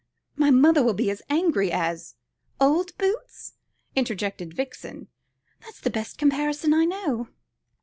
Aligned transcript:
"My 0.35 0.49
mother 0.49 0.81
will 0.81 0.95
be 0.95 1.11
as 1.11 1.21
angry 1.29 1.71
as" 1.71 2.15
"Old 2.59 2.97
boots!" 2.97 3.53
interjected 3.95 4.51
Vixen. 4.51 5.09
"That's 5.59 5.79
the 5.79 5.91
best 5.91 6.17
comparison 6.17 6.73
I 6.73 6.85
know." 6.85 7.27